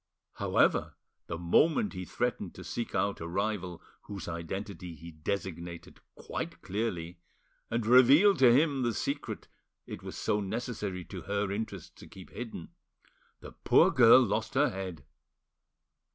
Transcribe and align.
However, 0.37 0.95
the 1.27 1.37
moment 1.37 1.93
he 1.93 2.05
threatened 2.05 2.55
to 2.55 2.63
seek 2.63 2.95
out 2.95 3.21
a 3.21 3.27
rival 3.27 3.83
whose 4.05 4.27
identity 4.27 4.95
he 4.95 5.11
designated 5.11 5.99
quite 6.15 6.63
clearly, 6.63 7.19
and 7.69 7.85
reveal 7.85 8.33
to 8.37 8.51
him 8.51 8.81
the 8.81 8.95
secret 8.95 9.47
it 9.85 10.01
was 10.01 10.17
so 10.17 10.39
necessary 10.39 11.05
to 11.05 11.21
her 11.29 11.51
interests 11.51 11.91
to 11.97 12.07
keep 12.07 12.31
hidden, 12.31 12.69
the 13.41 13.51
poor 13.51 13.91
girl 13.91 14.21
lost 14.23 14.55
her 14.55 14.71
head. 14.71 15.05